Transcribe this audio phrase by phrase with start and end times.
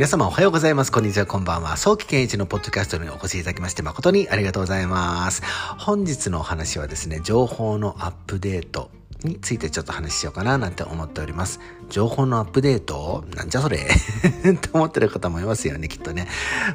[0.00, 0.90] 皆様おはようございます。
[0.90, 1.76] こんにちは、こんばんは。
[1.76, 5.42] 早期健一のポッドキャストにお越しいただきまして誠にありがとうございます。
[5.76, 8.90] 本日のお話はですね、情報のアップデート
[9.24, 11.60] についてちょっと話しようかななんて思っております。
[11.90, 13.26] 情報のアップデート？
[13.36, 13.76] なんじゃそれ？
[13.84, 16.28] って思ってる方もいますよね、きっとね。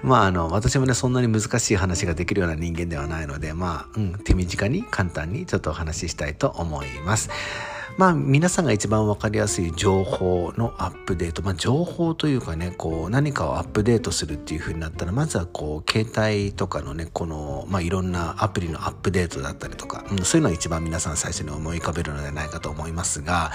[0.04, 7.32] まああの、私もね、そんなに難しい話ができるような人間ではないので、まあ、うん、手短に簡単にちょっとお話ししたいと思います。
[7.98, 23.52] まあ皆さんが一番わかりやすい情報のアップデート、まあ情報というかね、こう何かをアップデートするっていう風になったら、まずはこう携帯とかのね、この、まあいろんなアプリのアップデートだったりとか、うん、そういうのが一番皆さん最初に思い浮かべるのではないかと思いますが、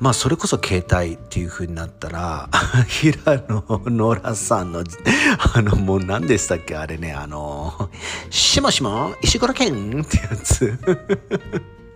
[0.00, 2.48] まあそれこそ携帯っていう風になったら、
[2.88, 4.84] 平野ノラさんの、
[5.54, 7.90] あのもう何でしたっけあれね、あの、
[8.30, 10.78] しもしも石黒県ってやつ。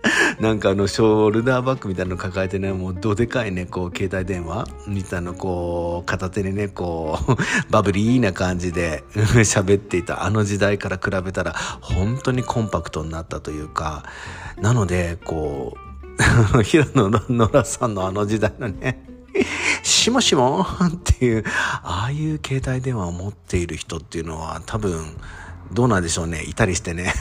[0.39, 7.35] なんかあのショルダーバッグみたいなの抱えてねもうどでかいねこう携帯電話みたいなこう片手にねこう
[7.71, 10.23] バブリーな感じで 喋っていた。
[10.23, 14.03] あの時代から比べたら本当にコンパクトになったというか
[14.61, 15.75] なのでこ
[16.55, 19.03] う平野ノラさんのあの時代のね
[19.83, 21.43] しもしもっていう
[21.83, 25.15] ああいう携帯電話を持っている人っていうのは多分
[25.73, 27.13] どうなんでしょうねいたりしてね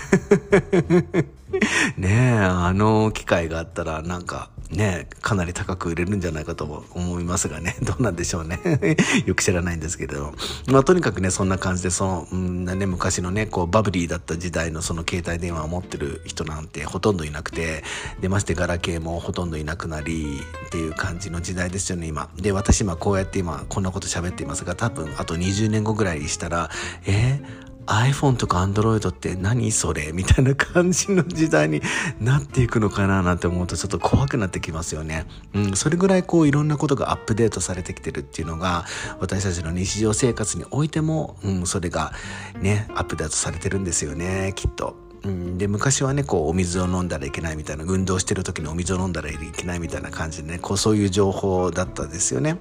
[1.97, 8.97] ねえ、あの機会があったらなんかね、かなり高く売れるんじゃないかと思いますがね、 どうなんでしょうね。
[9.25, 10.35] よく知らないんですけど。
[10.67, 17.85] まあとにかくね、そんな感じで、その、うんね、昔のね、こうバブリーだった時代のその携帯電話を持ってる人なんてほとんどいなくて、
[18.21, 22.29] でましてガラケーもほとんどいなくなりっていう感じの時代ですよね、今。
[22.37, 26.71] で、私今こうやって今こんなこと喋っていますが、多分あと20年後ぐらいしたら、
[27.07, 30.13] えー iPhone とか Android って何それ？
[30.13, 31.81] みたいな感じの時代に
[32.21, 35.27] なっていくのかななんて思うとちょっと怖くなってきますよね。
[35.55, 38.85] うん、それぐらいこういろんなことがアップデートされてきてるっていうのが
[39.21, 42.13] 私たちの日常生活においても、うん、それが
[42.61, 45.06] ね、アップデートされてるんですよね、きっと。
[45.27, 52.59] うん、で昔はねこうお水を飲んだらいけないみたいな運動してる時にお水を飲んだらいけないみたいな感じでねこうそういう情報だったですよね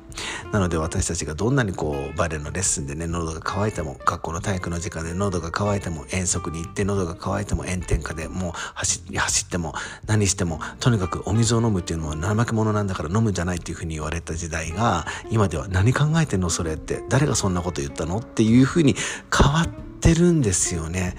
[0.52, 9.74] なので私たちがどんなにこうバレエのレッスンでね喉が渇いても学校の体育の時間で喉が渇いても遠足に行って喉が渇いても炎天下でもう走走っても
[10.08, 18.96] 何してもとにかくお水を飲むっていうのは怠け者なんだから飲むんじゃないっていうふうに言われた時代が今では何考えてんのそれって誰がそんなこと言ったのっていうふうに
[19.32, 19.68] 変わっ
[20.00, 21.16] てるんですよね。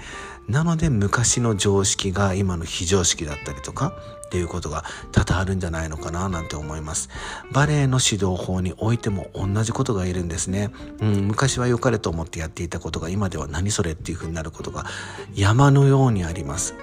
[0.47, 3.93] なので昔の常識が今の非常識だったりとか
[4.27, 7.09] っていうことが多々あるんじゃないのかななんて思います。
[7.51, 10.69] バレエの指導法においても同じことが言えるんですね。
[10.99, 14.85] うん、昔は良かれと思ってやっていたことが今では何それっていう風になることが
[15.33, 16.75] 山のようにあります。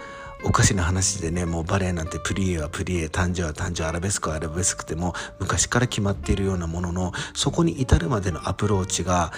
[0.46, 9.32] おかしな話でね、もうバレエなんてプリエはプリエ、誕生は誕生、アラベスクはアラベスクでも昔から決まっているようなものの、そこに至るまでのアプローチが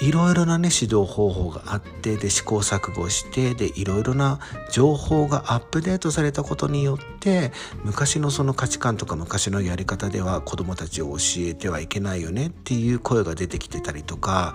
[0.00, 4.40] いろいろなね指導方法があってで試行錯誤してでいろいろな
[4.70, 7.52] 情報がアップデートされたことによって
[7.84, 14.54] 昔のその価値観とか昔のやり方では子どもたちを教えてはいけないよねっていう声が出てきてたりとか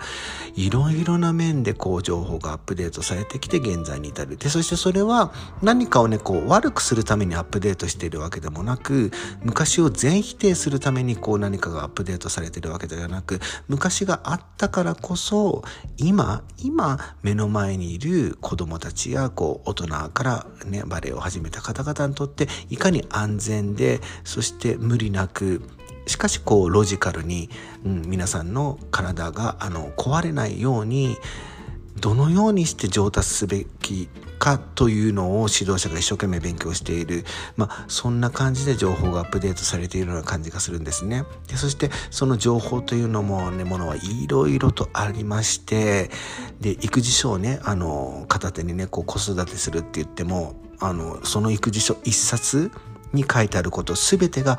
[0.56, 4.38] いろいろな面でこう情報がアップデートされてきて現在に至る。
[4.38, 9.11] でそしてそれは何かをねこう悪くするためにアップデートしているわけでもなく
[9.44, 15.63] 昔を全否定するためにこう何かがアップデートされているわけではなく昔があったからこそ
[15.97, 25.61] 今今目の前にいる子どもたちやこう大人から、ね、バレエを始めた方々にとっていかに安全でそして無理なく
[26.07, 27.50] しかしこうロジカルに、
[27.85, 31.17] うん、皆さんの体があの壊れないように
[32.00, 34.09] どのようにして上達すべき
[34.40, 37.25] かというのを指導者が一生懸命勉強している、
[37.57, 41.25] まあ、そんな感じで情報がアップデートされているような感じがするんですね。
[41.47, 46.09] でそしてその情報というのもねものはいろいろとありまして
[46.59, 52.72] で育児書をねあの片手にねこう子育てするって言ってもあのその育児書一冊
[53.13, 54.58] に書いてあること全てが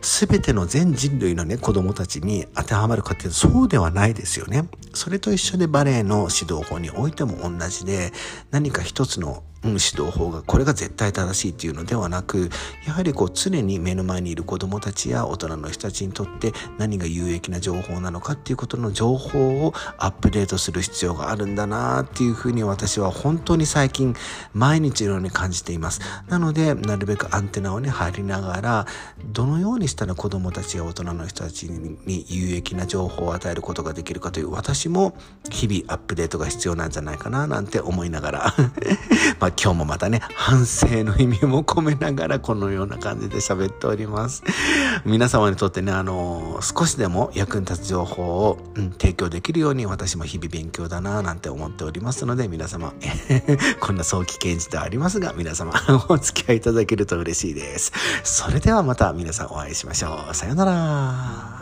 [0.00, 4.68] 全ての全人類のね、子供たちに当てはまるかっていうとそうではないですよね。
[4.94, 8.12] それと一緒でバレエの指導法においても同じで、
[8.50, 12.50] 何か一つの指導法がこれが絶対正しいっていうのではなく
[12.86, 24.14] やはりこう常に目の前にいる子どもたちや大人の人たちにとって何が有益な情報なのかっていうことの情報をアップデートする必要があるんだなっていうふうに私は本当に最近
[24.52, 26.00] 毎日のように感じています。
[26.28, 28.86] なのでなるべくアンテナをね張りながら
[29.26, 35.16] どのようにしたら子どもたちや大人の人たちに有益な情報を与えることができるかという私も
[35.50, 38.54] 日々アップデートが必要なんじゃないかななんて思いながら。
[39.40, 44.42] ま あ、今日もまたね、反省の意味も込めながらこのような感じで喋っております。
[45.04, 52.92] 皆様にとってね、あの少しでも役に立つ情報を、うん、提供できるように私も日々勉強だななんて思っておりますので、皆様、
[53.80, 55.72] こんな早期検知ではありますが、皆様
[56.08, 57.92] お付き合いいただけると嬉しいです。
[58.24, 60.34] それではまた皆さんお会いしましょう。
[60.34, 61.57] さよなら。